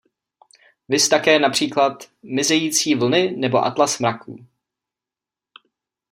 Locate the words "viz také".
0.89-1.39